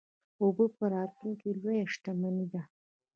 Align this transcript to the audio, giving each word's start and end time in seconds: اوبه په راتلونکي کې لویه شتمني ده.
اوبه 0.41 0.65
په 0.77 0.83
راتلونکي 0.95 1.39
کې 1.51 1.57
لویه 1.61 1.85
شتمني 1.93 2.45
ده. 2.53 2.61